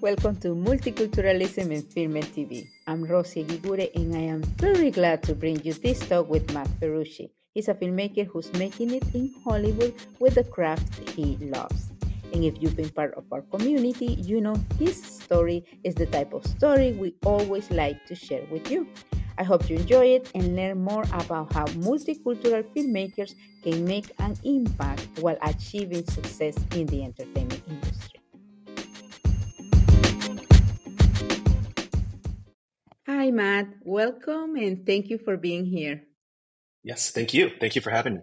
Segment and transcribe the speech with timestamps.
[0.00, 2.68] Welcome to Multiculturalism in Film and TV.
[2.86, 6.68] I'm Rossy Eguigure and I am very glad to bring you this talk with Matt
[6.80, 7.30] Ferrucci.
[7.52, 11.90] He's a filmmaker who's making it in Hollywood with the craft he loves.
[12.32, 16.32] And if you've been part of our community, you know his story is the type
[16.32, 18.86] of story we always like to share with you.
[19.38, 24.36] I hope you enjoy it and learn more about how multicultural filmmakers can make an
[24.44, 27.55] impact while achieving success in the entertainment
[33.26, 33.66] Hi, Matt.
[33.82, 36.02] Welcome and thank you for being here.
[36.84, 37.50] Yes, thank you.
[37.58, 38.20] Thank you for having me.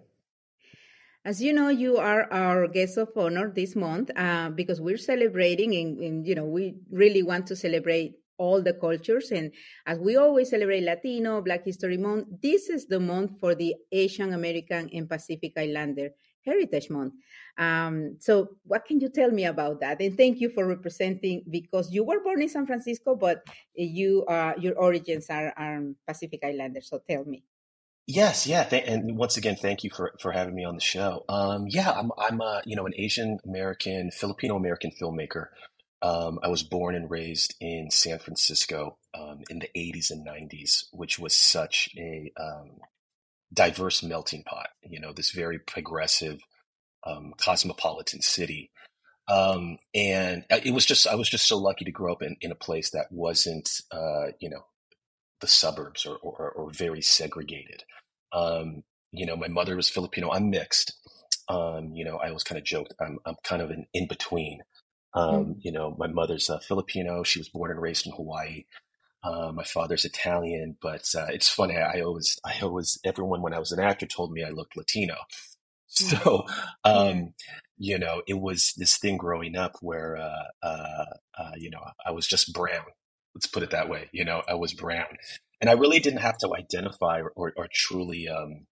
[1.26, 5.76] As you know, you are our guest of honor this month uh, because we're celebrating,
[5.76, 9.32] and, and, you know we really want to celebrate all the cultures.
[9.32, 9.52] And
[9.86, 14.32] as we always celebrate Latino, Black History Month, this is the month for the Asian
[14.32, 16.12] American and Pacific Islander
[16.46, 17.14] Heritage Month.
[17.58, 20.02] Um, so, what can you tell me about that?
[20.02, 24.54] And thank you for representing because you were born in San Francisco, but you uh,
[24.58, 26.90] your origins are, are Pacific Islanders.
[26.90, 27.44] So, tell me.
[28.06, 31.24] Yes, yeah, th- and once again, thank you for for having me on the show.
[31.30, 35.48] Um, yeah, I'm I'm uh, you know an Asian American Filipino American filmmaker.
[36.02, 40.88] Um, I was born and raised in San Francisco um, in the 80s and 90s,
[40.92, 42.72] which was such a um,
[43.54, 44.70] diverse melting pot.
[44.82, 46.40] You know, this very progressive,
[47.06, 48.72] um, cosmopolitan city.
[49.28, 52.36] Um, and uh, it was just, I was just so lucky to grow up in,
[52.42, 54.66] in a place that wasn't, uh, you know,
[55.40, 57.84] the suburbs or, or, or very segregated.
[58.32, 60.32] Um, you know, my mother was Filipino.
[60.32, 60.94] I'm mixed.
[61.50, 64.62] you know, I always kind of joked, I'm, I'm kind of an in between.
[65.16, 65.36] Mm-hmm.
[65.36, 67.24] Um, you know, my mother's uh, Filipino.
[67.24, 68.64] She was born and raised in Hawaii.
[69.24, 71.78] Uh, my father's Italian, but uh, it's funny.
[71.78, 75.16] I, always, I always, everyone when I was an actor told me I looked Latino.
[75.96, 76.48] So,
[76.84, 77.36] um,
[77.78, 81.06] you know, it was this thing growing up where, uh, uh,
[81.38, 82.86] uh, you know, I was just brown.
[83.36, 84.10] Let's put it that way.
[84.12, 85.06] You know, I was brown,
[85.62, 88.66] and I really didn't have to identify or, or, or truly um,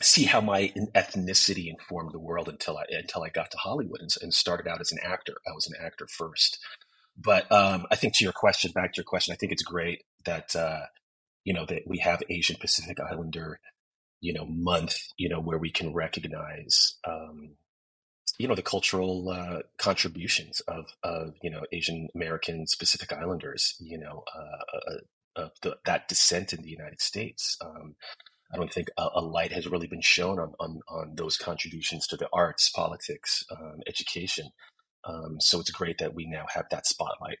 [0.00, 4.10] see how my ethnicity informed the world until I until I got to Hollywood and,
[4.20, 5.34] and started out as an actor.
[5.46, 6.58] I was an actor first,
[7.16, 10.02] but um, I think to your question, back to your question, I think it's great
[10.24, 10.82] that uh,
[11.44, 13.60] you know that we have Asian Pacific Islander,
[14.20, 16.96] you know, month, you know, where we can recognize.
[17.06, 17.56] Um,
[18.38, 23.98] you know the cultural uh, contributions of, of you know Asian Americans, Pacific Islanders, you
[23.98, 24.96] know, uh, uh
[25.36, 27.56] of the, that descent in the United States.
[27.64, 27.94] Um,
[28.52, 32.06] I don't think a, a, light has really been shown on, on, on those contributions
[32.06, 34.50] to the arts, politics, um, education.
[35.06, 37.38] Um, so it's great that we now have that spotlight.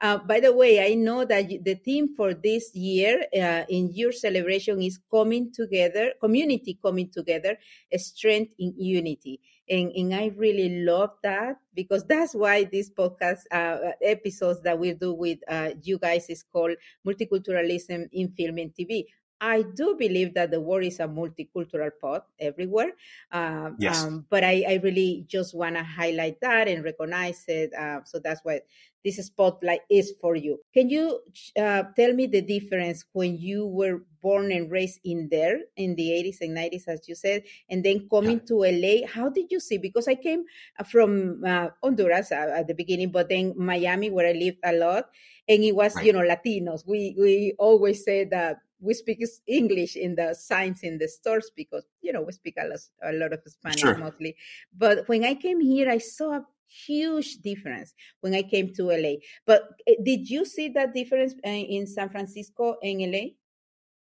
[0.00, 4.12] Uh, by the way, I know that the theme for this year uh, in your
[4.12, 7.56] celebration is coming together, community coming together,
[7.96, 9.40] strength in unity.
[9.68, 14.92] And, and I really love that because that's why this podcast uh, episodes that we
[14.92, 16.76] do with uh, you guys is called
[17.06, 19.06] Multiculturalism in Film and TV.
[19.40, 22.92] I do believe that the world is a multicultural pot everywhere.
[23.32, 24.02] Um, yes.
[24.02, 27.74] Um, but I, I, really just want to highlight that and recognize it.
[27.74, 28.60] Uh, so that's why
[29.04, 30.58] this spotlight is for you.
[30.72, 31.20] Can you
[31.58, 36.08] uh, tell me the difference when you were born and raised in there in the
[36.08, 38.48] 80s and 90s, as you said, and then coming yeah.
[38.48, 39.06] to LA?
[39.06, 39.76] How did you see?
[39.76, 40.44] Because I came
[40.78, 44.72] uh, from uh, Honduras uh, at the beginning, but then Miami, where I lived a
[44.72, 45.10] lot,
[45.46, 46.06] and it was, right.
[46.06, 46.86] you know, Latinos.
[46.86, 51.84] We, we always say that we speak English in the signs in the stores because
[52.02, 53.96] you know we speak a lot, a lot of Spanish sure.
[53.96, 54.36] mostly.
[54.76, 56.44] But when I came here, I saw a
[56.86, 59.14] huge difference when I came to LA.
[59.46, 63.24] But eh, did you see that difference eh, in San Francisco and LA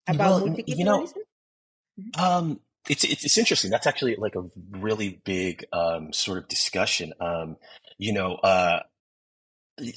[0.08, 0.78] about well, multiculturalism?
[0.78, 1.08] You know,
[2.00, 2.22] mm-hmm.
[2.22, 3.72] um, it's, it's, it's interesting.
[3.72, 7.14] That's actually like a really big um, sort of discussion.
[7.20, 7.58] Um,
[7.98, 8.80] you know, uh,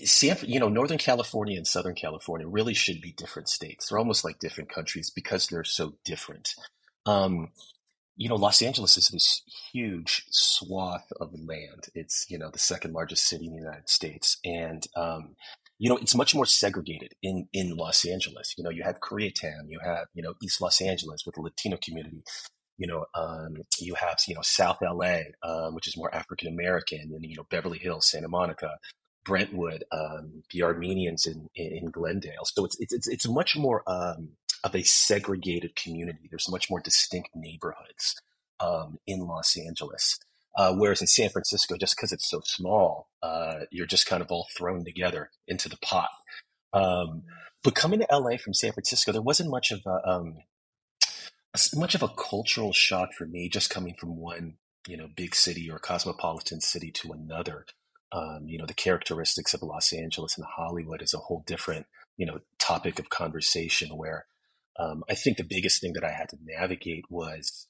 [0.04, 3.88] San, you know, Northern California and Southern California really should be different states.
[3.88, 6.54] They're almost like different countries because they're so different.
[7.06, 7.50] Um,
[8.16, 9.42] you know, Los Angeles is this
[9.72, 11.86] huge swath of land.
[11.94, 14.38] It's, you know, the second largest city in the United States.
[14.44, 15.34] And, um,
[15.78, 18.54] you know, it's much more segregated in, in Los Angeles.
[18.56, 21.78] You know, you have Koreatown, you have, you know, East Los Angeles with the Latino
[21.82, 22.22] community.
[22.78, 27.00] You know, um, you have, you know, South LA, um, which is more African American,
[27.00, 28.78] and, you know, Beverly Hills, Santa Monica,
[29.24, 32.44] Brentwood, um, the Armenians in, in Glendale.
[32.44, 34.30] So it's, it's, it's much more, um,
[34.64, 36.28] of a segregated community.
[36.30, 38.20] There's much more distinct neighborhoods,
[38.60, 40.18] um, in Los Angeles.
[40.56, 44.30] Uh, whereas in San Francisco, just because it's so small, uh, you're just kind of
[44.30, 46.10] all thrown together into the pot.
[46.72, 47.22] Um,
[47.62, 50.38] but coming to LA from San Francisco, there wasn't much of a, um,
[51.74, 55.70] much of a cultural shock for me just coming from one, you know, big city
[55.70, 57.64] or cosmopolitan city to another.
[58.12, 61.86] Um, you know, the characteristics of Los Angeles and Hollywood is a whole different,
[62.16, 64.26] you know, topic of conversation where
[64.78, 67.66] um, I think the biggest thing that I had to navigate was,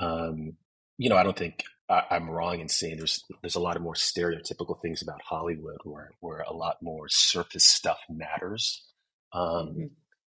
[0.00, 0.54] um,
[0.98, 3.82] you know, I don't think I, am wrong in saying there's there's a lot of
[3.82, 8.84] more stereotypical things about Hollywood where where a lot more surface stuff matters,
[9.32, 9.84] um, mm-hmm.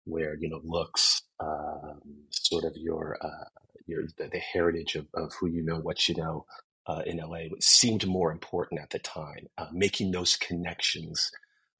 [0.05, 2.00] where you know looks, um,
[2.31, 3.49] sort of your uh,
[3.87, 6.45] your the, the heritage of, of who you know, what you know
[6.88, 9.46] uh, in LA seemed more important at the time.
[9.58, 11.31] Uh, making those connections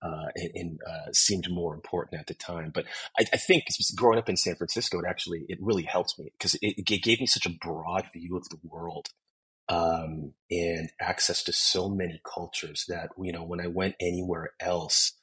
[0.03, 2.71] uh, and, uh, seemed more important at the time.
[2.73, 2.85] But
[3.19, 3.65] I, I, think
[3.97, 7.21] growing up in San Francisco, it actually it really helped me because it, it, gave
[7.21, 9.09] me such a broad view of the world
[9.69, 15.15] um, and access to so many cultures that you know when I went anywhere else.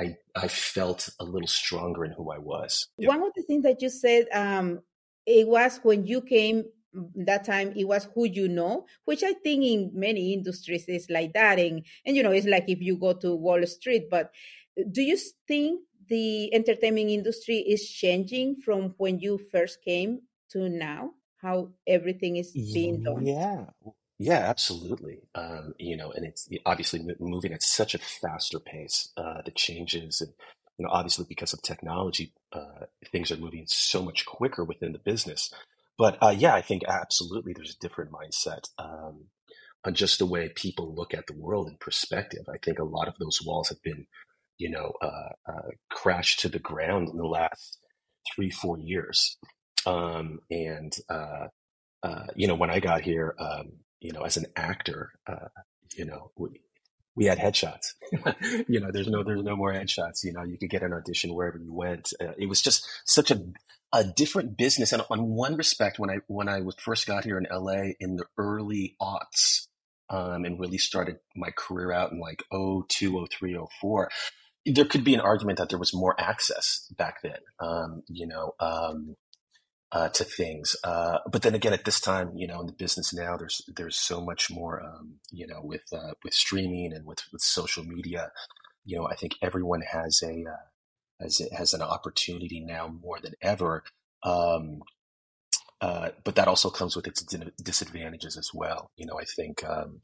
[0.00, 2.86] I, I felt a little stronger in who I was.
[2.98, 4.78] One of the things that you said, um,
[5.26, 6.66] it was when you came
[7.14, 11.32] that time it was who you know which i think in many industries is like
[11.32, 11.58] that.
[11.58, 14.32] And and you know it's like if you go to wall street but
[14.90, 21.12] do you think the entertainment industry is changing from when you first came to now?
[21.42, 23.26] How everything is being done?
[23.26, 23.66] yeah.
[24.18, 25.20] Yeah absolutely.
[25.34, 30.20] Um, you know and it's obviously moving at such a faster pace uh, the changes
[30.20, 30.32] and
[30.78, 34.98] you know obviously because of technology uh, things are moving so much quicker within the
[34.98, 35.52] business
[35.98, 39.24] but uh, yeah, I think absolutely there's a different mindset um,
[39.84, 42.44] on just the way people look at the world in perspective.
[42.48, 44.06] I think a lot of those walls have been,
[44.58, 47.78] you know, uh, uh, crashed to the ground in the last
[48.34, 49.36] three, four years.
[49.86, 51.48] Um, and, uh,
[52.02, 55.48] uh, you know, when I got here, um, you know, as an actor, uh,
[55.96, 56.30] you know,
[57.18, 57.94] we, had headshots.
[58.68, 60.24] you know, there's no there's no more headshots.
[60.24, 62.12] You know, you could get an audition wherever you went.
[62.20, 63.42] Uh, it was just such a
[63.92, 64.92] a different business.
[64.92, 68.16] And on one respect, when I when I was first got here in LA in
[68.16, 69.66] the early aughts,
[70.10, 74.10] um, and really started my career out in like 02, 03, 04,
[74.66, 77.38] there could be an argument that there was more access back then.
[77.60, 79.16] Um, you know, um,
[79.92, 80.76] uh, to things.
[80.84, 83.96] Uh, but then again, at this time, you know, in the business now, there's there's
[83.96, 88.30] so much more, um, you know, with uh, with streaming and with with social media.
[88.84, 93.34] You know, I think everyone has a uh, has has an opportunity now more than
[93.40, 93.84] ever.
[94.22, 94.82] Um,
[95.80, 97.22] uh, but that also comes with its
[97.62, 98.90] disadvantages as well.
[98.96, 100.00] You know, I think um,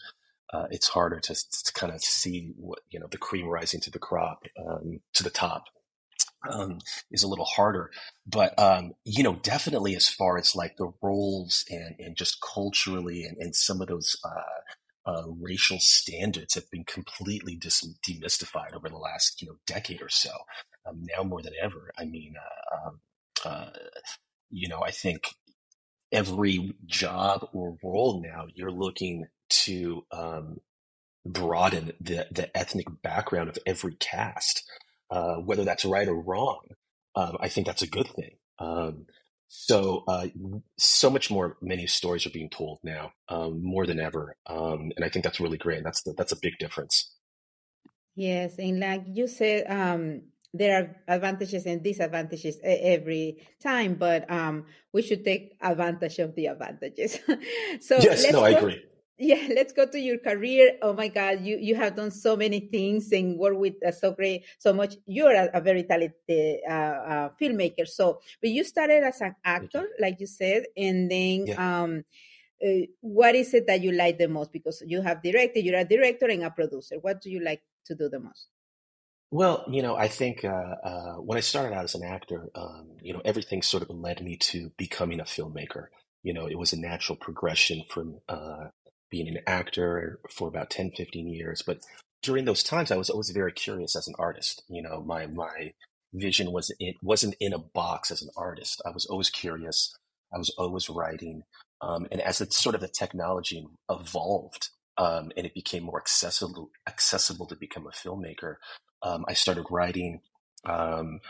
[0.52, 3.90] uh, it's harder to, to, kind of see what you know the cream rising to
[3.90, 5.64] the crop um, to the top
[6.50, 6.78] um,
[7.10, 7.90] is a little harder.
[8.26, 13.24] But um, you know, definitely as far as like the roles and and just culturally
[13.24, 18.88] and, and some of those uh, uh, racial standards have been completely dis- demystified over
[18.88, 20.30] the last you know decade or so.
[20.86, 23.00] Um, now more than ever, I mean, uh, um,
[23.44, 23.70] uh,
[24.50, 25.28] you know, I think
[26.12, 30.60] every job or role now you're looking to um,
[31.26, 34.64] broaden the the ethnic background of every cast.
[35.10, 36.60] Uh, whether that's right or wrong,
[37.14, 38.36] um, I think that's a good thing.
[38.58, 39.06] Um,
[39.48, 40.26] so, uh,
[40.78, 41.56] so much more.
[41.60, 45.40] Many stories are being told now, um, more than ever, um, and I think that's
[45.40, 45.84] really great.
[45.84, 47.14] That's the, that's a big difference.
[48.16, 50.22] Yes, and like you said, um,
[50.52, 56.46] there are advantages and disadvantages every time, but um, we should take advantage of the
[56.46, 57.18] advantages.
[57.80, 58.82] so yes, no, I agree
[59.18, 60.78] yeah let's go to your career.
[60.82, 64.12] Oh my god you you have done so many things and work with uh, so
[64.12, 64.96] great so much.
[65.06, 69.88] You're a, a very talented uh, uh, filmmaker so but you started as an actor
[70.00, 71.82] like you said and then yeah.
[71.82, 72.04] um
[72.64, 74.52] uh, what is it that you like the most?
[74.52, 76.96] Because you have directed you're a director and a producer.
[77.00, 78.48] What do you like to do the most?
[79.30, 82.92] Well, you know, I think uh, uh, when I started out as an actor, um,
[83.02, 85.86] you know, everything sort of led me to becoming a filmmaker.
[86.22, 88.68] You know, it was a natural progression from uh,
[89.14, 91.62] being an actor for about 10, 15 years.
[91.62, 91.78] But
[92.20, 94.64] during those times, I was always very curious as an artist.
[94.68, 95.72] You know, my, my
[96.12, 98.82] vision was it wasn't in a box as an artist.
[98.84, 99.96] I was always curious.
[100.34, 101.44] I was always writing.
[101.80, 106.70] Um, and as it's sort of the technology evolved um, and it became more accessible,
[106.88, 108.56] accessible to become a filmmaker,
[109.04, 110.22] um, I started writing.
[110.64, 111.20] Um,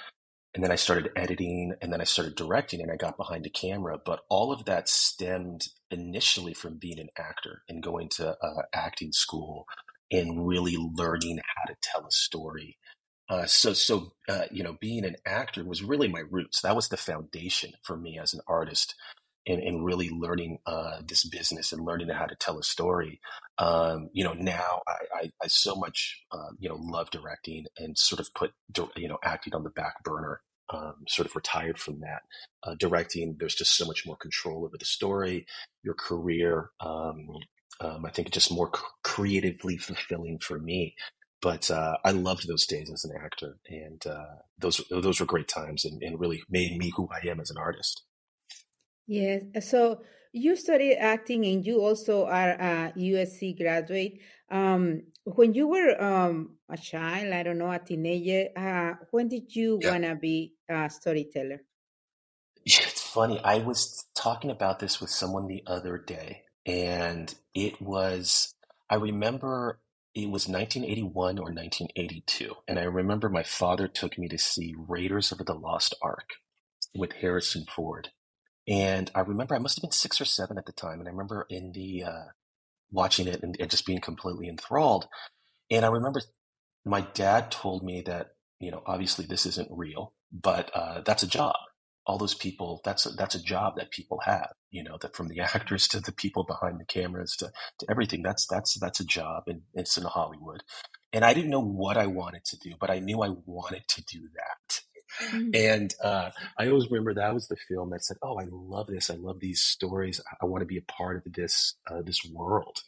[0.54, 3.50] and then I started editing and then I started directing and I got behind the
[3.50, 3.98] camera.
[4.02, 9.12] But all of that stemmed initially from being an actor and going to uh, acting
[9.12, 9.64] school
[10.10, 12.76] and really learning how to tell a story.
[13.30, 16.60] Uh, so, so uh, you know, being an actor was really my roots.
[16.60, 18.94] That was the foundation for me as an artist,
[19.46, 23.20] and, and really learning uh, this business and learning how to tell a story.
[23.58, 27.96] Um, you know, now I, I, I so much, uh, you know, love directing and
[27.96, 28.52] sort of put,
[28.96, 30.40] you know, acting on the back burner.
[30.72, 32.22] Um, sort of retired from that.
[32.62, 35.46] Uh, directing, there's just so much more control over the story,
[35.82, 36.70] your career.
[36.80, 37.28] Um,
[37.80, 38.70] Um, I think just more
[39.02, 40.94] creatively fulfilling for me.
[41.42, 45.48] But uh, I loved those days as an actor, and uh, those those were great
[45.48, 48.04] times, and, and really made me who I am as an artist.
[49.06, 49.68] Yes.
[49.68, 50.02] So
[50.32, 54.20] you studied acting, and you also are a USC graduate.
[54.50, 59.54] Um, when you were um, a child, I don't know, a teenager, uh, when did
[59.54, 59.90] you Yeah.
[59.90, 61.62] wanna be a storyteller?
[62.64, 63.40] It's funny.
[63.44, 68.54] I was talking about this with someone the other day, and it was,
[68.88, 69.80] I remember
[70.14, 75.32] it was 1981 or 1982, and I remember my father took me to see Raiders
[75.32, 76.30] of the Lost Ark
[76.94, 78.10] with Harrison Ford.
[78.66, 81.12] And I remember I must have been six or seven at the time, and I
[81.12, 82.24] remember in the uh,
[82.90, 85.06] watching it and, and just being completely enthralled.
[85.70, 86.22] And I remember
[86.84, 91.28] my dad told me that, you know, obviously this isn't real, but uh, that's a
[91.28, 91.54] job.
[92.06, 95.28] All those people, that's a, that's a job that people have, you know, that from
[95.28, 99.06] the actors to the people behind the cameras to, to everything, that's, that's, that's a
[99.06, 100.62] job and it's in Hollywood.
[101.12, 104.02] And I didn't know what I wanted to do, but I knew I wanted to
[104.04, 104.80] do that.
[105.30, 105.56] Mm.
[105.56, 109.10] And uh, I always remember that was the film that said, "Oh, I love this.
[109.10, 110.20] I love these stories.
[110.20, 112.82] I, I want to be a part of this uh, this world."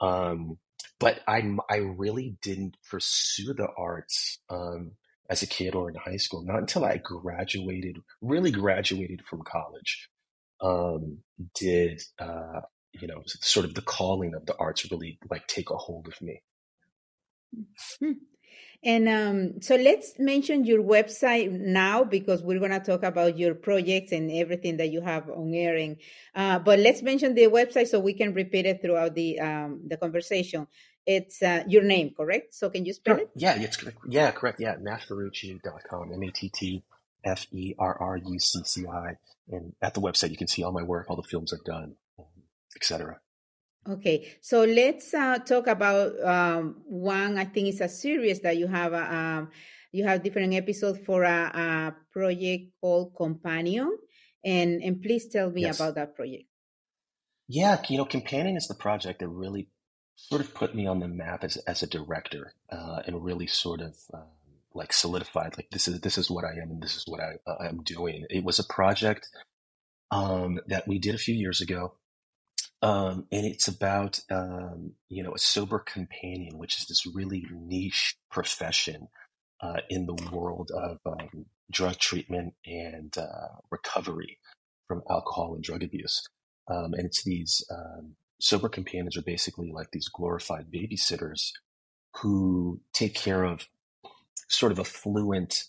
[0.00, 0.58] Um,
[0.98, 4.92] but I I really didn't pursue the arts um,
[5.28, 6.42] as a kid or in high school.
[6.42, 10.08] Not until I graduated, really graduated from college,
[10.60, 11.18] um,
[11.54, 12.60] did uh,
[12.92, 16.20] you know sort of the calling of the arts really like take a hold of
[16.20, 16.42] me.
[18.00, 18.12] Hmm.
[18.84, 23.54] And um, so let's mention your website now because we're going to talk about your
[23.56, 25.96] projects and everything that you have on airing.
[26.32, 29.96] Uh, but let's mention the website so we can repeat it throughout the um, the
[29.96, 30.68] conversation.
[31.16, 32.54] It's uh, your name, correct?
[32.54, 33.22] So can you spell Sure.
[33.24, 33.30] it?
[33.34, 33.96] Yeah, it's correct.
[34.06, 34.60] Yeah, correct.
[34.60, 36.12] Yeah, mattferrucci.com,
[37.78, 39.08] M-A-T-T-F-E-R-R-U-C-C-I.
[39.50, 41.94] And at the website, you can see all my work, all the films I've done,
[42.76, 43.20] etc.
[43.88, 47.38] Okay, so let's uh, talk about um, one.
[47.38, 48.92] I think it's a series that you have.
[48.92, 49.50] uh, Um,
[49.92, 53.96] you have different episodes for a, a project called Companion,
[54.44, 55.76] and and please tell me Yes.
[55.80, 56.44] about that project.
[57.48, 59.68] Yeah, you know, Companion is the project that really
[60.18, 63.80] sort of put me on the map as as a director, uh, and really sort
[63.80, 64.26] of um,
[64.74, 67.36] like solidified like this is this is what I am and this is what I
[67.46, 68.26] uh, I'm doing.
[68.28, 69.28] It was a project
[70.10, 71.94] um, that we did a few years ago,
[72.82, 78.16] um, and it's about um, you know a sober companion, which is this really niche
[78.30, 79.08] profession
[79.60, 84.38] uh, in the world of um, drug treatment and uh, recovery
[84.88, 86.26] from alcohol and drug abuse.
[86.70, 91.52] Um, and it's these um, sober companions are basically like these glorified babysitters
[92.16, 93.68] who take care of
[94.48, 95.64] sort of affluent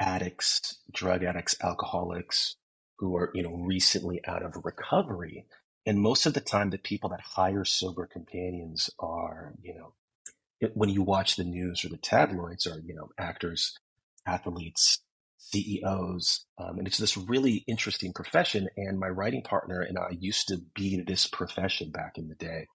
[0.00, 2.56] addicts, drug addicts, alcoholics
[2.98, 5.46] who are, you know, recently out of recovery.
[5.86, 9.94] And most of the time, the people that hire sober companions are, you know,
[10.74, 13.76] when you watch the news or the tabloids, are, you know, actors,
[14.26, 15.00] athletes,
[15.50, 16.46] CEOs.
[16.58, 18.68] Um, and it's this really interesting profession.
[18.76, 22.66] And my writing partner and I used to be this profession back in the day.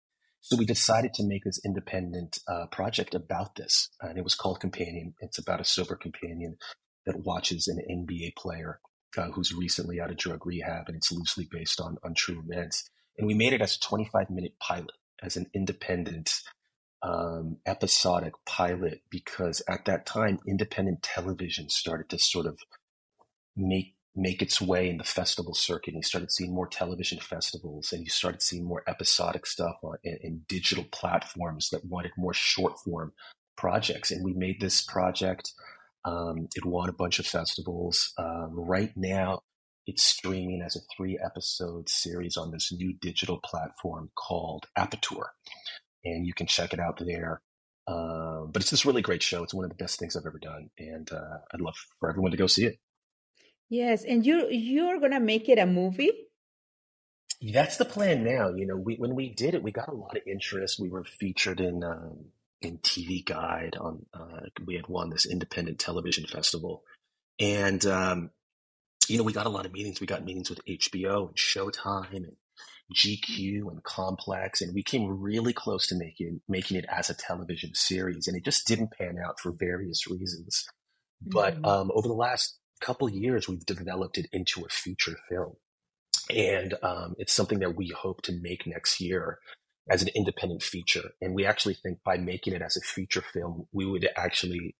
[0.41, 3.89] So we decided to make this independent uh, project about this.
[4.01, 5.13] And it was called Companion.
[5.19, 6.57] It's about a sober companion
[7.05, 8.79] that watches an NBA player
[9.17, 12.89] uh, who's recently out of drug rehab, and it's loosely based on on true events.
[13.17, 14.91] And we made it as a 25 minute pilot,
[15.23, 16.31] as an independent
[17.01, 22.59] um, episodic pilot, because at that time, independent television started to sort of
[23.55, 25.93] make make its way in the festival circuit.
[25.93, 29.97] And you started seeing more television festivals, and you started seeing more episodic stuff on
[30.03, 33.13] in, in digital platforms that wanted more short form
[33.55, 34.11] projects.
[34.11, 35.53] And we made this project.
[36.05, 38.13] Um, it won a bunch of festivals.
[38.17, 39.41] Um, right now,
[39.85, 45.31] it's streaming as a three episode series on this new digital platform called Aperture,
[46.07, 47.41] and you can check it out there.
[47.87, 49.43] Um, but it's this really great show.
[49.43, 52.31] It's one of the best things I've ever done, and uh, I'd love for everyone
[52.31, 52.79] to go see it.
[53.69, 56.11] Yes, and you you're gonna make it a movie.
[57.41, 58.49] That's the plan now.
[58.53, 60.79] You know, we when we did it, we got a lot of interest.
[60.79, 62.25] We were featured in um,
[62.61, 63.77] in TV Guide.
[63.79, 66.83] On uh, we had won this independent television festival,
[67.39, 68.31] and um,
[69.07, 70.01] you know, we got a lot of meetings.
[70.01, 72.35] We got meetings with HBO and Showtime and
[72.95, 77.71] GQ and Complex, and we came really close to making making it as a television
[77.75, 80.65] series, and it just didn't pan out for various reasons.
[81.21, 81.67] But Mhm.
[81.67, 85.55] um, over the last couple years, we've developed it into a feature film,
[86.29, 89.39] and um, it's something that we hope to make next year
[89.89, 91.11] as an independent feature.
[91.21, 94.75] And we actually think by making it as a feature film, we would actually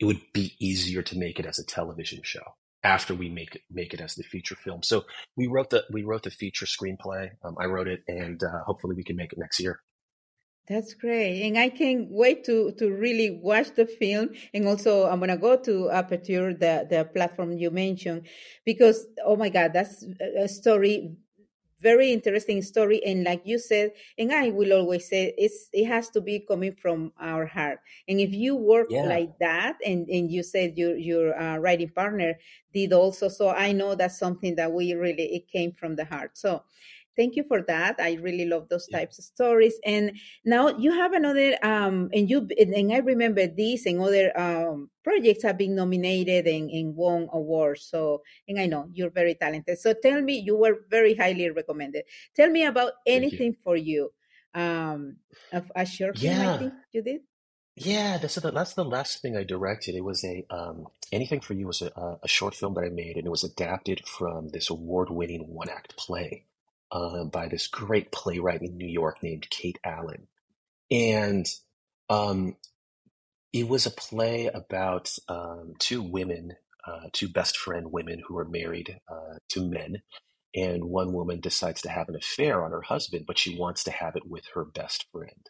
[0.00, 2.54] it would be easier to make it as a television show.
[2.82, 4.82] After we make it make it as the feature film.
[4.82, 5.04] So
[5.36, 7.30] we wrote the we wrote the feature screenplay.
[7.44, 9.80] Um, I wrote it, and uh, hopefully we can make it next year.
[10.68, 14.30] That's great, and I can't wait to to really watch the film.
[14.54, 18.26] And also, I'm gonna go to Aperture, the the platform you mentioned,
[18.64, 20.04] because oh my God, that's
[20.38, 21.16] a story
[21.80, 26.10] very interesting story and like you said and i will always say it's it has
[26.10, 29.02] to be coming from our heart and if you work yeah.
[29.02, 32.34] like that and and you said your your uh, writing partner
[32.74, 36.30] did also so i know that's something that we really it came from the heart
[36.36, 36.62] so
[37.16, 37.96] thank you for that.
[37.98, 39.74] I really love those types of stories.
[39.84, 40.12] And
[40.44, 45.42] now you have another, um, and you and I remember this and other um, projects
[45.42, 47.88] have been nominated and, and won awards.
[47.90, 49.78] So, and I know you're very talented.
[49.78, 52.04] So tell me, you were very highly recommended.
[52.34, 53.58] Tell me about anything you.
[53.62, 54.10] for you.
[54.52, 55.16] Um,
[55.52, 56.54] a, a short film, yeah.
[56.54, 57.20] I think you did.
[57.76, 59.94] Yeah, that's the, that's the last thing I directed.
[59.94, 63.16] It was a um, anything for you was a, a short film that I made,
[63.16, 66.46] and it was adapted from this award-winning one-act play
[66.92, 70.26] uh, by this great playwright in New York named Kate Allen.
[70.90, 71.46] And
[72.08, 72.56] um,
[73.52, 76.56] it was a play about um, two women,
[76.86, 80.02] uh, two best friend women who are married uh, to men.
[80.54, 83.92] And one woman decides to have an affair on her husband, but she wants to
[83.92, 85.48] have it with her best friend.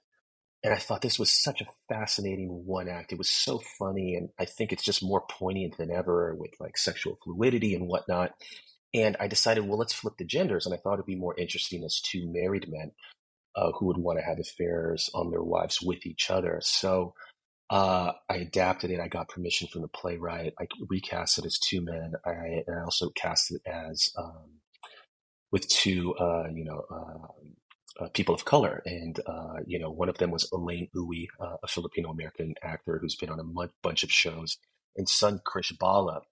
[0.62, 3.12] And I thought this was such a fascinating one act.
[3.12, 4.14] It was so funny.
[4.14, 8.32] And I think it's just more poignant than ever with like sexual fluidity and whatnot.
[8.92, 10.66] And I decided, well, let's flip the genders.
[10.66, 12.92] And I thought it'd be more interesting as two married men
[13.54, 16.60] uh, who would want to have affairs on their wives with each other.
[16.62, 17.14] So
[17.70, 19.00] uh, I adapted it.
[19.00, 20.54] I got permission from the playwright.
[20.60, 22.14] I recast it as two men.
[22.24, 24.60] I, I also cast it as um,
[25.52, 28.82] with two, uh, you know, uh, uh, people of color.
[28.86, 31.26] And, uh, you know, one of them was Alain Uy,
[31.62, 34.58] a Filipino American actor who's been on a bunch of shows,
[34.96, 36.22] and Sunkrish Bala,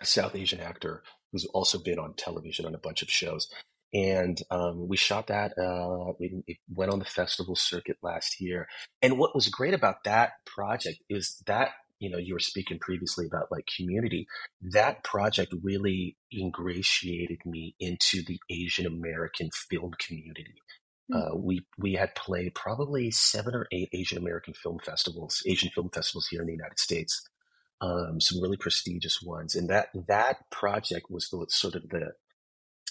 [0.00, 1.02] a South Asian actor
[1.34, 3.48] who's also been on television on a bunch of shows.
[3.92, 5.58] And um, we shot that.
[5.58, 8.68] Uh, we, it went on the festival circuit last year.
[9.02, 13.26] And what was great about that project is that you know you were speaking previously
[13.26, 14.26] about like community.
[14.62, 20.54] That project really ingratiated me into the Asian American film community.
[21.12, 21.34] Mm-hmm.
[21.34, 25.90] Uh, we we had played probably seven or eight Asian American film festivals, Asian film
[25.90, 27.28] festivals here in the United States,
[27.80, 32.12] um, some really prestigious ones, and that that project was the, sort of the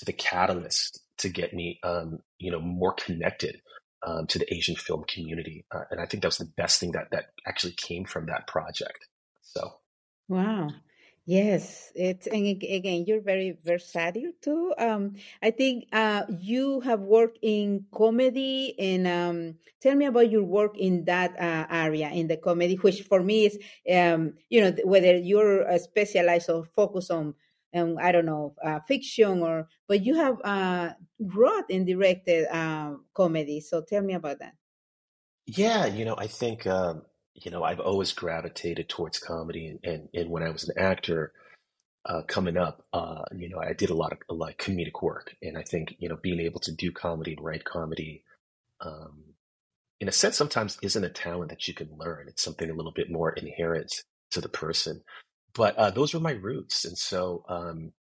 [0.05, 3.61] the catalyst to get me, um, you know, more connected
[4.05, 6.91] um, to the Asian film community, uh, and I think that was the best thing
[6.91, 9.07] that that actually came from that project.
[9.41, 9.75] So,
[10.27, 10.69] wow,
[11.25, 14.73] Yes, it's and again, you're very versatile too.
[14.77, 20.43] Um, I think uh, you have worked in comedy, and um, tell me about your
[20.43, 23.57] work in that uh, area in the comedy, which for me is,
[23.89, 27.35] um, you know, whether you're uh, specialized or focus on,
[27.73, 32.47] um, I don't know, uh, fiction or, but you have uh, wrote and directed
[33.13, 33.61] comedy.
[33.61, 34.55] So tell me about that.
[35.45, 36.67] Yeah, you know, I think.
[36.67, 37.03] Um
[37.35, 41.33] you know, I've always gravitated towards comedy, and and, and when I was an actor,
[42.05, 45.01] uh, coming up, uh, you know, I did a lot of a lot of comedic
[45.01, 48.23] work, and I think you know being able to do comedy and write comedy,
[48.81, 49.35] um,
[49.99, 52.27] in a sense, sometimes isn't a talent that you can learn.
[52.27, 53.91] It's something a little bit more inherent
[54.31, 55.01] to the person.
[55.55, 57.93] But uh, those were my roots, and so um,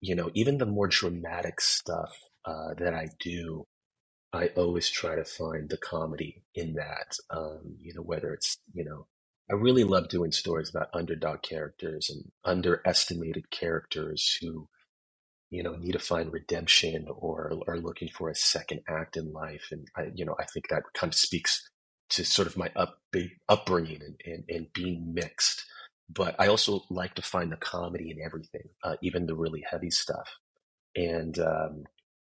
[0.00, 2.12] you know, even the more dramatic stuff
[2.44, 3.66] uh, that I do,
[4.32, 7.16] I always try to find the comedy in that.
[7.30, 9.06] Um, you know, whether it's, you know,
[9.50, 14.68] I really love doing stories about underdog characters and underestimated characters who,
[15.50, 19.68] you know, need to find redemption or are looking for a second act in life.
[19.70, 21.62] And I, you know, I think that kind of speaks
[22.10, 22.98] to sort of my up,
[23.48, 25.64] upbringing and, and, and being mixed.
[26.08, 29.90] But I also like to find the comedy in everything, uh, even the really heavy
[29.90, 30.30] stuff.
[30.96, 31.84] And um,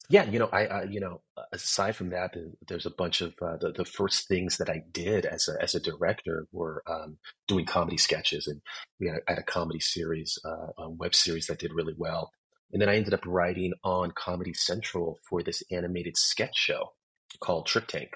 [0.10, 2.36] yeah, you know, I, I, you know, aside from that,
[2.68, 5.74] there's a bunch of uh, the, the first things that I did as a as
[5.76, 8.62] a director were um, doing comedy sketches, and
[9.00, 12.32] we had, had a comedy series, uh, a web series that did really well.
[12.72, 16.94] And then I ended up writing on Comedy Central for this animated sketch show
[17.39, 18.10] called TripTank,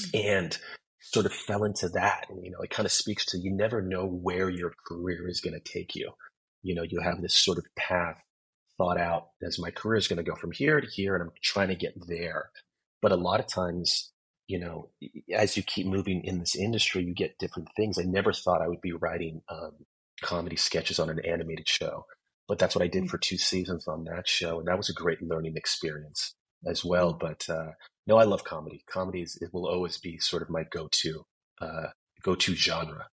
[0.00, 0.16] mm-hmm.
[0.16, 0.58] and
[1.00, 2.26] sort of fell into that.
[2.30, 5.40] And you know, it kind of speaks to you never know where your career is
[5.40, 6.12] going to take you.
[6.62, 8.22] You know, you have this sort of path
[8.78, 11.32] thought out as my career is going to go from here to here and I'm
[11.42, 12.50] trying to get there.
[13.00, 14.12] But a lot of times,
[14.46, 14.90] you know,
[15.34, 17.98] as you keep moving in this industry, you get different things.
[17.98, 19.72] I never thought I would be writing um,
[20.22, 22.06] comedy sketches on an animated show,
[22.48, 23.08] but that's what I did mm.
[23.08, 24.58] for two seasons on that show.
[24.58, 26.34] And that was a great learning experience
[26.66, 27.14] as well.
[27.14, 27.20] Mm.
[27.20, 27.72] But uh,
[28.06, 28.84] no, I love comedy.
[28.90, 31.24] Comedy is, it will always be sort of my go-to,
[31.60, 31.88] uh,
[32.22, 33.06] go-to genre.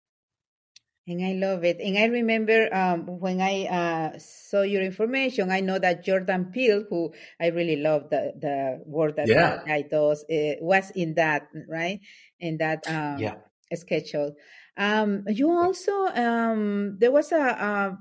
[1.10, 1.80] And I love it.
[1.80, 6.86] And I remember um, when I uh, saw your information, I know that Jordan Peele,
[6.88, 9.36] who I really love the, the work that yeah.
[9.36, 12.00] that guy does, uh, was in that, right?
[12.40, 13.36] In that um, yeah.
[13.74, 14.36] schedule.
[14.78, 17.98] Um, you also, um, there was a, a,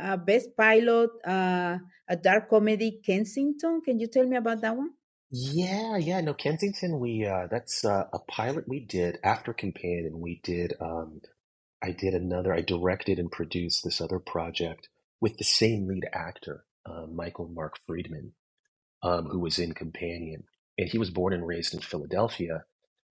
[0.00, 3.80] a best pilot, uh, a dark comedy, Kensington.
[3.80, 4.90] Can you tell me about that one?
[5.30, 10.18] Yeah, yeah, no, Kensington, we uh that's uh, a pilot we did after Companion.
[10.20, 11.20] We did um
[11.82, 14.88] I did another, I directed and produced this other project
[15.20, 18.32] with the same lead actor, uh, Michael Mark Friedman,
[19.02, 20.44] um, who was in Companion.
[20.78, 22.64] And he was born and raised in Philadelphia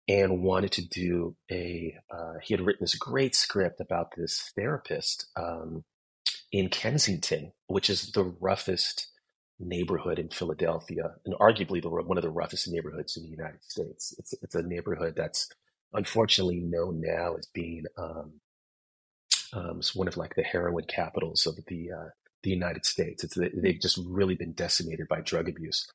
[0.07, 5.27] and wanted to do a, uh, he had written this great script about this therapist
[5.35, 5.83] um,
[6.51, 9.07] in Kensington, which is the roughest
[9.59, 14.13] neighborhood in Philadelphia, and arguably the, one of the roughest neighborhoods in the United States.
[14.17, 15.49] It's, it's a neighborhood that's
[15.93, 18.33] unfortunately known now as being um,
[19.53, 22.09] um, it's one of like the heroin capitals of the uh,
[22.43, 23.23] the United States.
[23.23, 25.87] It's they've just really been decimated by drug abuse.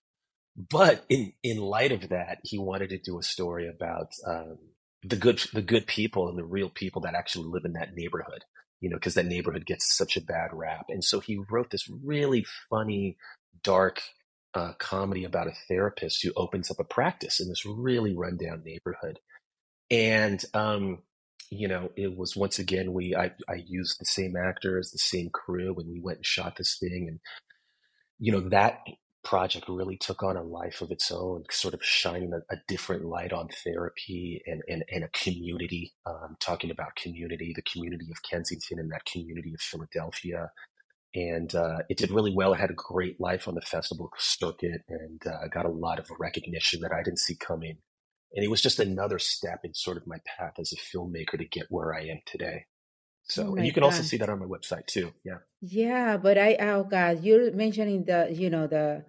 [0.57, 4.59] But in in light of that, he wanted to do a story about um,
[5.03, 8.45] the good the good people and the real people that actually live in that neighborhood.
[8.81, 11.89] You know, because that neighborhood gets such a bad rap, and so he wrote this
[11.89, 13.17] really funny,
[13.65, 14.01] dark
[14.55, 19.19] uh, comedy about a therapist who opens up a practice in this really rundown neighborhood.
[19.91, 20.99] And um,
[21.51, 25.31] you know, it was once again we I I used the same actors, the same
[25.31, 27.21] crew, and we went and shot this thing, and
[28.19, 28.81] you know that
[29.25, 33.05] project really took on a life of its own, sort of shining a, a different
[33.05, 38.23] light on therapy and and, and a community, um, talking about community, the community of
[38.23, 40.51] Kensington and that community of Philadelphia.
[41.15, 42.53] And uh, it did really well.
[42.53, 46.11] It had a great life on the festival circuit and uh, got a lot of
[46.19, 47.79] recognition that I didn't see coming
[48.35, 51.45] and it was just another step in sort of my path as a filmmaker to
[51.45, 52.67] get where I am today.
[53.25, 53.89] So, oh and you can God.
[53.89, 55.13] also see that on my website too.
[55.25, 55.39] Yeah.
[55.61, 59.05] Yeah, but I oh God, you're mentioning the you know the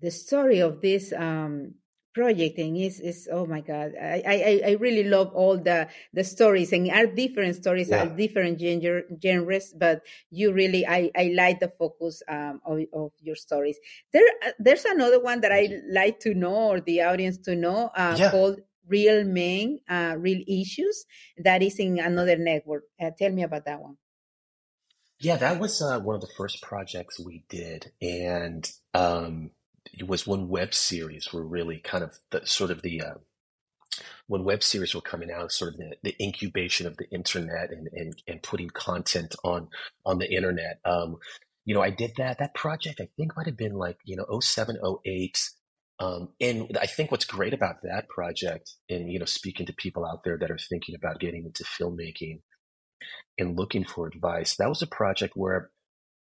[0.00, 1.74] the story of this um
[2.14, 6.72] projecting is is oh my god I, I i really love all the the stories
[6.72, 8.04] and are different stories yeah.
[8.04, 13.12] are different gender genres but you really i i like the focus um of, of
[13.20, 13.78] your stories
[14.12, 17.90] there uh, there's another one that i like to know or the audience to know
[17.96, 18.30] uh, yeah.
[18.30, 21.06] called real men uh, real issues
[21.38, 23.96] that is in another network uh, tell me about that one
[25.18, 29.50] yeah that was uh, one of the first projects we did and um
[29.92, 33.14] it was when web series were really kind of the sort of the uh,
[34.26, 37.88] when web series were coming out, sort of the, the incubation of the internet and,
[37.92, 39.68] and, and putting content on
[40.06, 40.78] on the internet.
[40.84, 41.16] Um,
[41.64, 42.38] you know, I did that.
[42.38, 45.50] That project I think might have been like you know 07, 08.
[45.98, 50.04] Um, and I think what's great about that project, and you know, speaking to people
[50.04, 52.40] out there that are thinking about getting into filmmaking
[53.38, 55.70] and looking for advice, that was a project where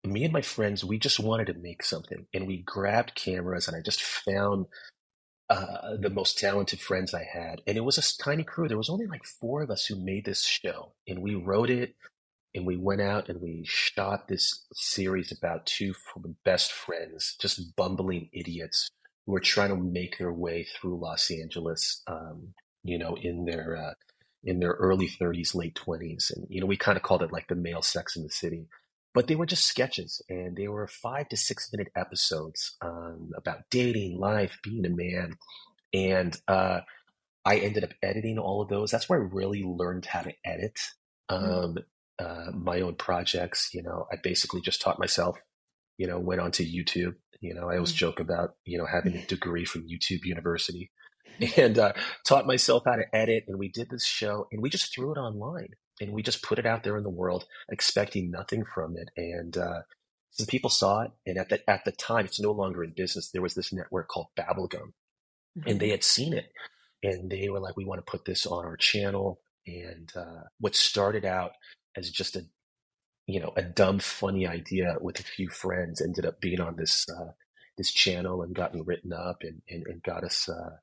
[0.07, 3.77] me and my friends, we just wanted to make something and we grabbed cameras and
[3.77, 4.67] I just found
[5.49, 7.63] uh, the most talented friends I had.
[7.67, 8.69] And it was a tiny crew.
[8.69, 11.95] There was only like four of us who made this show and we wrote it
[12.55, 15.95] and we went out and we shot this series about two
[16.45, 18.89] best friends, just bumbling idiots
[19.27, 23.77] who are trying to make their way through Los Angeles, um, you know, in their,
[23.77, 23.95] uh,
[24.45, 26.35] in their early 30s, late 20s.
[26.35, 28.69] And, you know, we kind of called it like the male sex in the city
[29.17, 33.61] but they were just sketches and they were five to six minute episodes um, about
[33.71, 35.33] dating life being a man
[35.95, 36.81] and uh,
[37.47, 40.79] i ended up editing all of those that's where i really learned how to edit
[41.31, 41.65] mm.
[41.65, 41.79] um,
[42.19, 45.39] uh, my own projects you know i basically just taught myself
[45.97, 47.97] you know went onto youtube you know i always mm.
[47.97, 50.91] joke about you know having a degree from youtube university
[51.57, 51.93] and uh,
[52.29, 55.19] taught myself how to edit and we did this show and we just threw it
[55.19, 59.11] online and we just put it out there in the world, expecting nothing from it.
[59.17, 59.81] And uh,
[60.31, 63.31] some people saw it, and at the at the time, it's no longer in business.
[63.31, 64.93] There was this network called Babelgum,
[65.59, 65.69] mm-hmm.
[65.69, 66.53] and they had seen it,
[67.03, 70.77] and they were like, "We want to put this on our channel." And uh, what
[70.77, 71.53] started out
[71.97, 72.45] as just a
[73.27, 77.07] you know a dumb, funny idea with a few friends ended up being on this
[77.09, 77.33] uh,
[77.79, 80.77] this channel and gotten written up and and, and got us uh,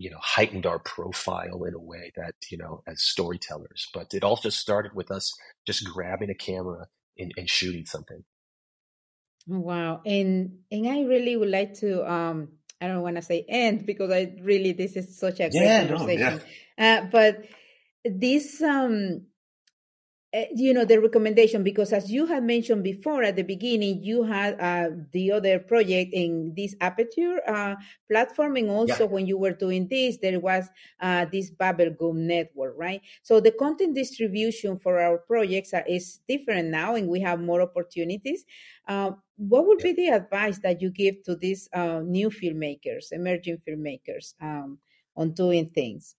[0.00, 3.86] you know, heightened our profile in a way that, you know, as storytellers.
[3.92, 5.30] But it all just started with us
[5.66, 6.86] just grabbing a camera
[7.18, 8.24] and, and shooting something.
[9.46, 10.00] Wow.
[10.06, 12.48] And and I really would like to um
[12.80, 15.86] I don't want to say end because I really this is such a great yeah,
[15.86, 16.18] conversation.
[16.18, 16.40] No,
[16.78, 17.02] yeah.
[17.02, 17.44] uh, but
[18.02, 19.26] this um
[20.32, 24.22] uh, you know the recommendation because as you had mentioned before at the beginning you
[24.22, 27.74] had uh, the other project in this aperture uh,
[28.08, 29.10] platform and also yeah.
[29.10, 30.68] when you were doing this there was
[31.00, 36.94] uh, this bubblegum network right so the content distribution for our projects is different now
[36.94, 38.44] and we have more opportunities
[38.86, 39.92] uh, what would yeah.
[39.92, 44.78] be the advice that you give to these uh, new filmmakers emerging filmmakers um,
[45.16, 46.14] on doing things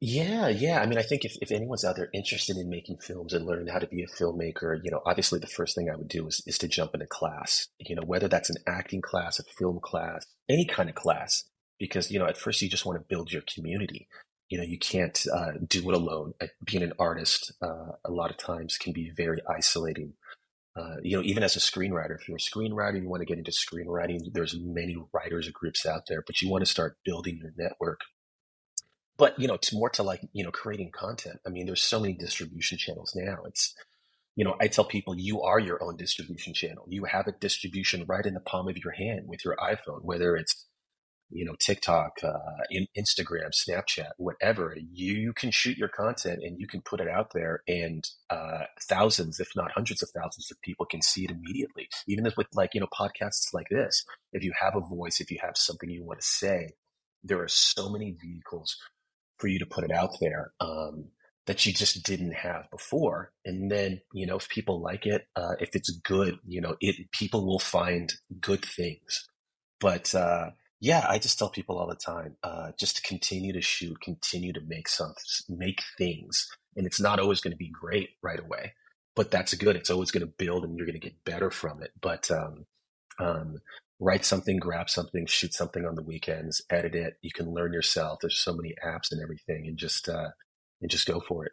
[0.00, 0.80] yeah, yeah.
[0.80, 3.66] I mean, I think if, if anyone's out there interested in making films and learning
[3.66, 6.42] how to be a filmmaker, you know, obviously the first thing I would do is,
[6.46, 10.24] is to jump into class, you know, whether that's an acting class, a film class,
[10.48, 11.44] any kind of class,
[11.78, 14.08] because, you know, at first you just want to build your community.
[14.48, 16.32] You know, you can't uh, do it alone.
[16.64, 20.14] Being an artist, uh, a lot of times can be very isolating.
[20.74, 23.36] Uh, you know, even as a screenwriter, if you're a screenwriter, you want to get
[23.36, 27.52] into screenwriting, there's many writers groups out there, but you want to start building your
[27.56, 28.00] network
[29.20, 31.40] but you know, it's more to like you know creating content.
[31.46, 33.40] I mean, there's so many distribution channels now.
[33.46, 33.74] It's
[34.34, 36.86] you know, I tell people you are your own distribution channel.
[36.88, 40.36] You have a distribution right in the palm of your hand with your iPhone, whether
[40.36, 40.66] it's
[41.28, 44.74] you know TikTok, uh, in Instagram, Snapchat, whatever.
[44.90, 49.38] You can shoot your content and you can put it out there, and uh, thousands,
[49.38, 51.90] if not hundreds of thousands, of people can see it immediately.
[52.08, 54.02] Even with like you know podcasts like this,
[54.32, 56.70] if you have a voice, if you have something you want to say,
[57.22, 58.74] there are so many vehicles
[59.40, 61.06] for you to put it out there um,
[61.46, 63.32] that you just didn't have before.
[63.44, 67.10] And then, you know, if people like it, uh, if it's good, you know, it
[67.12, 69.28] people will find good things.
[69.80, 70.50] But uh,
[70.80, 74.52] yeah, I just tell people all the time, uh, just to continue to shoot, continue
[74.52, 75.14] to make some,
[75.48, 78.74] make things, and it's not always going to be great right away,
[79.16, 79.76] but that's good.
[79.76, 81.90] It's always going to build, and you're going to get better from it.
[82.00, 82.66] But um,
[83.18, 83.58] um,
[84.00, 87.14] write something, grab something, shoot something on the weekends, edit it.
[87.22, 88.18] You can learn yourself.
[88.20, 90.30] There's so many apps and everything, and just uh,
[90.80, 91.52] and just go for it.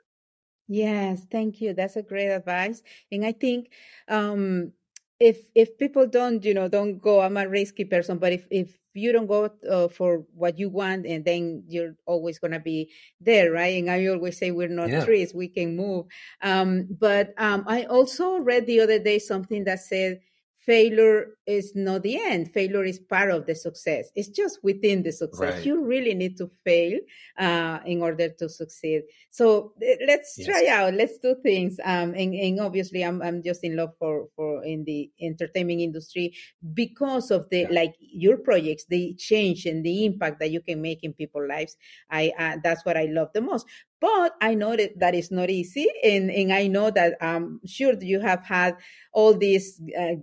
[0.68, 1.74] Yes, thank you.
[1.74, 2.82] That's a great advice,
[3.12, 3.72] and I think
[4.08, 4.72] um,
[5.20, 7.22] if if people don't, you know, don't go.
[7.22, 11.06] I'm a risky person, but if if you don't go uh, for what you want,
[11.06, 13.78] and then you're always gonna be there, right?
[13.78, 15.06] And I always say we're not yeah.
[15.06, 16.06] trees; we can move.
[16.42, 20.22] Um, but um, I also read the other day something that said
[20.68, 22.54] failure is not the end.
[22.54, 24.12] Failure is part of the success.
[24.16, 25.56] It's just within the success.
[25.56, 25.66] Right.
[25.66, 27.00] You really need to fail
[27.40, 29.04] uh, in order to succeed.
[29.32, 30.46] So eh, let's yes.
[30.46, 30.94] try out.
[30.94, 31.80] Let's do things.
[31.86, 36.34] Um, and, and, obviously, I'm I'm just in love for for in the entertainment industry
[36.74, 37.68] because of the yeah.
[37.72, 41.78] like your projects, the change and the impact that you can make in people's lives.
[42.12, 43.66] I uh, that's what I love the most.
[44.02, 47.94] But I know that that is not easy, and and I know that I'm sure
[48.02, 48.76] you have had
[49.14, 49.82] all these.
[49.98, 50.16] Uh,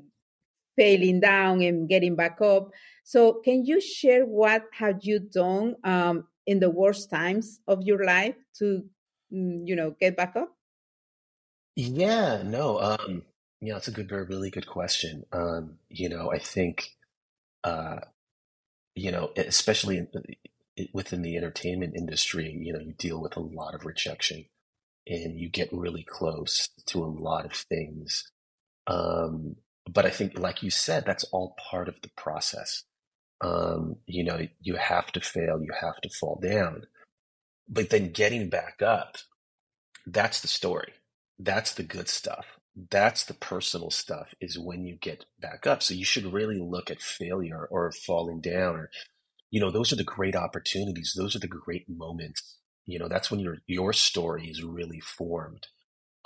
[0.77, 2.71] failing down and getting back up.
[3.05, 8.05] So, can you share what have you done um, in the worst times of your
[8.05, 8.85] life to,
[9.33, 10.55] mm, you know, get back up?
[11.77, 13.23] Yeah, no, um,
[13.61, 15.25] yeah, it's a good, very, really good question.
[15.33, 16.91] Um, you know, I think,
[17.65, 18.01] uh,
[18.95, 20.09] you know, especially in,
[20.93, 24.45] within the entertainment industry, you know, you deal with a lot of rejection
[25.07, 28.31] and you get really close to a lot of things.
[28.87, 29.57] Um,
[29.90, 32.85] but I think, like you said, that's all part of the process.
[33.40, 36.87] Um, you know, you have to fail, you have to fall down,
[37.68, 39.16] but then getting back up,
[40.07, 40.94] that's the story.
[41.38, 42.47] That's the good stuff.
[42.90, 45.83] That's the personal stuff is when you get back up.
[45.83, 48.90] So you should really look at failure or falling down or,
[49.51, 51.14] you know, those are the great opportunities.
[51.16, 52.59] Those are the great moments.
[52.87, 55.68] You know, that's when your, your story is really formed.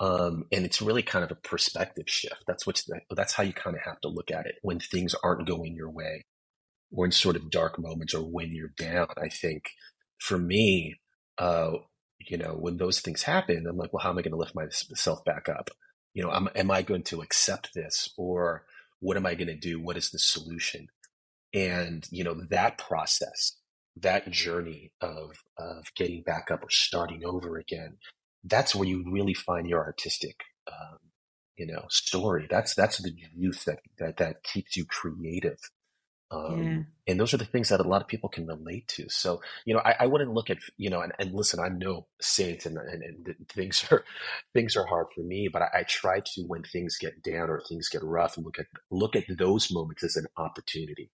[0.01, 2.45] Um, and it's really kind of a perspective shift.
[2.47, 5.15] That's what's the, that's how you kind of have to look at it when things
[5.25, 6.25] aren't going your way,
[6.93, 9.09] or in sort of dark moments, or when you're down.
[9.21, 9.71] I think
[10.19, 11.01] for me,
[11.39, 11.73] uh,
[12.21, 14.55] you know, when those things happen, I'm like, well, how am I going to lift
[14.55, 15.71] myself back up?
[16.15, 18.65] You know, am, am I going to accept this, or
[19.01, 19.81] what am I going to do?
[19.81, 20.89] What is the solution?
[21.53, 23.57] And you know, that process,
[23.97, 27.97] that journey of of getting back up or starting over again
[28.49, 30.99] that's where you really find your artistic, um,
[31.57, 32.47] you know, story.
[32.51, 35.59] That's that's the youth that that that keeps you creative.
[36.31, 37.13] Um, yeah.
[37.13, 39.09] And those are the things that a lot of people can relate to.
[39.09, 42.07] So, you know, I, I wouldn't look at, you know, and, and listen, I'm no
[42.21, 44.05] saint and, and, and, things are,
[44.53, 47.63] things are hard for me, but I, I, try to, when things get down or
[47.67, 51.11] things get rough, look at, look at those moments as an opportunity.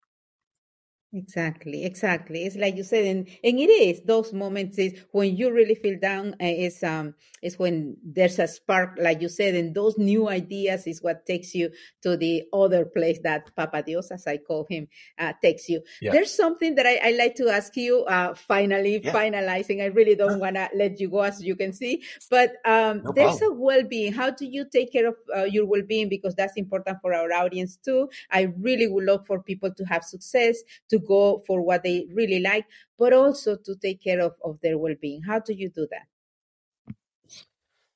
[1.17, 2.45] Exactly, exactly.
[2.45, 5.97] It's like you said, and, and it is those moments is when you really feel
[5.97, 6.35] down.
[6.43, 10.89] Uh, is um is when there's a spark, like you said, and those new ideas
[10.89, 11.71] is what takes you
[12.03, 15.83] to the other place that Papa Dios, as I call him, uh, takes you.
[16.01, 16.11] Yeah.
[16.11, 18.03] There's something that I, I like to ask you.
[18.07, 19.13] Uh, finally, yeah.
[19.13, 19.83] finalizing.
[19.83, 23.13] I really don't want to let you go, as you can see, but um, no
[23.15, 24.13] there's a well-being.
[24.13, 26.09] How do you take care of uh, your well-being?
[26.09, 28.09] Because that's important for our audience too.
[28.33, 30.59] I really would love for people to have success
[30.91, 32.67] to go for what they really like,
[32.99, 35.23] but also to take care of, of their well being.
[35.23, 36.07] How do you do that?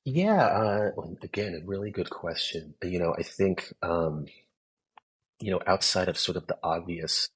[0.05, 0.91] Yeah, uh,
[1.21, 2.73] again, a really good question.
[2.83, 4.25] You know, I think, um,
[5.39, 7.29] you know, outside of sort of the obvious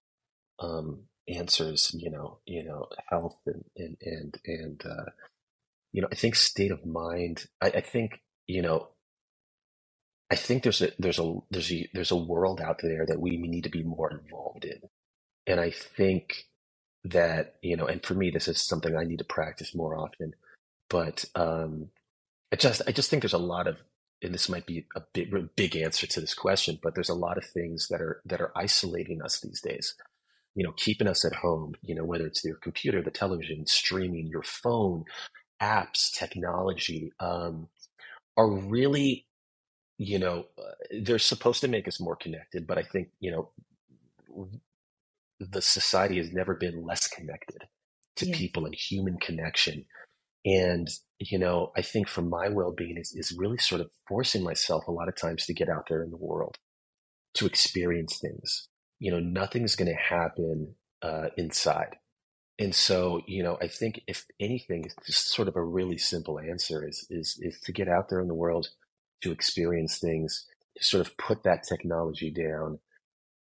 [0.60, 5.12] um, answers, you know, you know, health and and and and uh,
[5.92, 7.46] you know, I think state of mind.
[7.62, 8.90] I, I think you know,
[10.32, 13.38] I think there's a there's a there's a there's a world out there that we
[13.38, 14.80] need to be more involved in.
[15.48, 16.46] And I think
[17.04, 20.34] that, you know, and for me, this is something I need to practice more often.
[20.90, 21.90] But um,
[22.52, 23.78] I just, I just think there's a lot of,
[24.22, 27.38] and this might be a big, big answer to this question, but there's a lot
[27.38, 29.96] of things that are that are isolating us these days.
[30.56, 31.76] You know, keeping us at home.
[31.82, 35.04] You know, whether it's your computer, the television, streaming, your phone,
[35.62, 37.68] apps, technology, um,
[38.38, 39.26] are really,
[39.98, 42.66] you know, uh, they're supposed to make us more connected.
[42.66, 43.50] But I think you know
[45.52, 47.64] the society has never been less connected
[48.18, 48.38] to yeah.
[48.38, 49.86] people and human connection.
[50.46, 54.44] And, you know, I think for my well being is, is really sort of forcing
[54.44, 56.58] myself a lot of times to get out there in the world,
[57.36, 58.68] to experience things.
[59.00, 61.96] You know, nothing's going to happen uh, inside.
[62.60, 66.88] And so, you know, I think if anything, just sort of a really simple answer
[66.88, 68.70] is, is, is to get out there in the world,
[69.24, 70.46] to experience things,
[70.78, 72.80] to sort of put that technology down,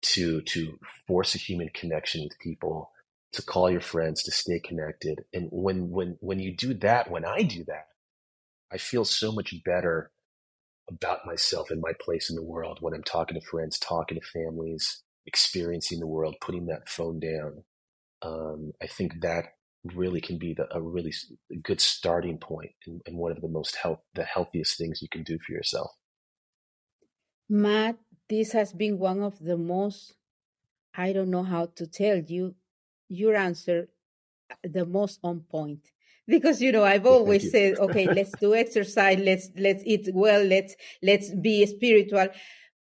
[0.01, 2.93] to to force a human connection with people
[3.33, 5.25] to call your friends to stay connected.
[5.33, 7.89] And when when when you do that when i do that
[8.73, 10.11] i feel so much better
[10.89, 14.27] about myself and my place in the world when i'm talking to friends talking to
[14.27, 17.65] families experiencing the world putting that phone down.
[18.23, 19.45] Um, i think that
[19.95, 21.13] really can be the, a really
[21.63, 25.23] good starting point and, and one of the most health the healthiest things you can
[25.23, 25.91] do for yourself.
[27.49, 27.97] Matt
[28.29, 30.15] this has been one of the most,
[30.95, 32.55] I don't know how to tell you,
[33.09, 33.89] your answer,
[34.51, 35.91] uh, the most on point
[36.29, 40.75] because you know i've always said okay let's do exercise let's let's eat well let's
[41.03, 42.29] let's be spiritual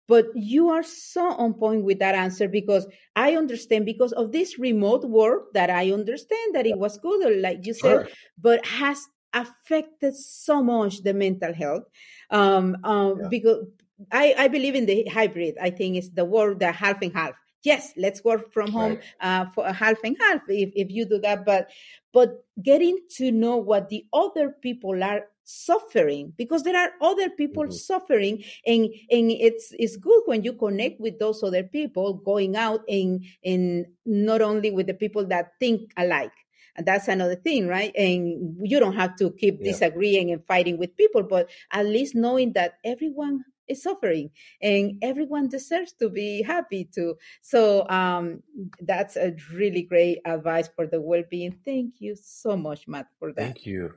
[0.07, 4.57] but you are so on point with that answer because i understand because of this
[4.59, 8.07] remote work that i understand that it was good like you said sure.
[8.37, 11.83] but has affected so much the mental health
[12.31, 13.27] um, um yeah.
[13.29, 13.65] because
[14.11, 15.57] I, I believe in the hybrid.
[15.61, 17.33] I think it's the word the half and half.
[17.63, 19.03] Yes, let's work from home right.
[19.19, 21.45] uh, for a half and half if, if you do that.
[21.45, 21.69] But
[22.13, 27.63] but getting to know what the other people are suffering because there are other people
[27.63, 27.71] mm-hmm.
[27.71, 32.81] suffering and and it's it's good when you connect with those other people going out
[32.89, 36.33] and and not only with the people that think alike
[36.75, 39.71] and that's another thing right and you don't have to keep yeah.
[39.71, 44.29] disagreeing and fighting with people but at least knowing that everyone is suffering
[44.61, 47.15] and everyone deserves to be happy too.
[47.41, 48.43] So um,
[48.81, 51.59] that's a really great advice for the well-being.
[51.65, 53.41] Thank you so much matt for that.
[53.41, 53.93] Thank you.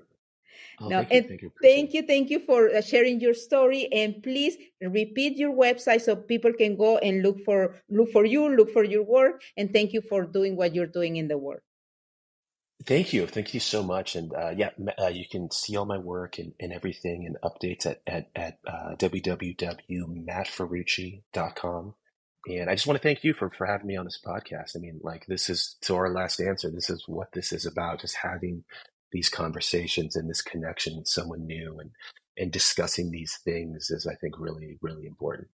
[0.81, 3.89] Oh, no, thank, you, thank, you, thank you, thank you for uh, sharing your story,
[3.93, 8.49] and please repeat your website so people can go and look for look for you,
[8.57, 11.61] look for your work, and thank you for doing what you're doing in the world.
[12.87, 13.27] Thank you.
[13.27, 14.17] Thank you so much.
[14.17, 17.85] And uh, yeah, uh, you can see all my work and, and everything and updates
[17.85, 21.95] at, at, at uh, www.mattferrucci.com.
[22.47, 24.75] And I just want to thank you for, for having me on this podcast.
[24.75, 26.71] I mean, like, this is to our last answer.
[26.71, 28.65] This is what this is about just having
[29.13, 31.91] these conversations and this connection with someone new and,
[32.39, 35.49] and discussing these things is, I think, really, really important.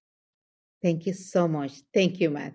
[0.81, 1.73] Thank you so much.
[1.93, 2.55] Thank you, Matt.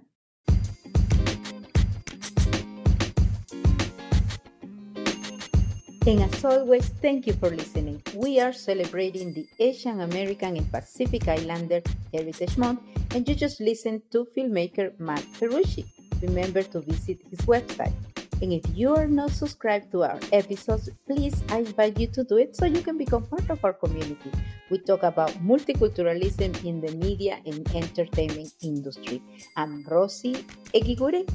[6.07, 8.01] And as always, thank you for listening.
[8.15, 12.81] We are celebrating the Asian American and Pacific Islander Heritage Month,
[13.13, 15.85] and you just listened to filmmaker Matt Ferrucci.
[16.23, 17.93] Remember to visit his website.
[18.41, 22.37] And if you are not subscribed to our episodes, please I invite you to do
[22.37, 24.31] it so you can become part of our community.
[24.71, 29.21] We talk about multiculturalism in the media and entertainment industry.
[29.55, 31.29] I'm Rossy Eguigure.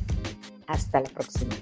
[0.67, 1.55] Hasta la próxima.